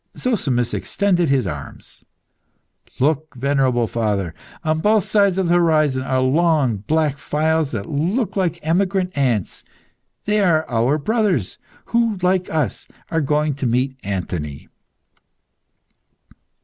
Zozimus 0.17 0.73
extended 0.73 1.29
his 1.29 1.45
arms. 1.45 2.03
"Look, 2.97 3.35
venerable 3.35 3.85
father! 3.85 4.33
On 4.63 4.79
both 4.79 5.05
sides 5.05 5.37
of 5.37 5.47
the 5.47 5.53
horizon 5.53 6.01
are 6.01 6.21
long, 6.23 6.77
black 6.77 7.19
files 7.19 7.69
that 7.69 7.87
look 7.87 8.35
like 8.35 8.57
emigrant 8.63 9.15
ants. 9.15 9.63
They 10.25 10.39
are 10.39 10.67
our 10.67 10.97
brothers, 10.97 11.59
who, 11.93 12.17
like 12.23 12.49
us, 12.49 12.87
are 13.11 13.21
going 13.21 13.53
to 13.53 13.67
meet 13.67 13.95
Anthony." 14.03 14.69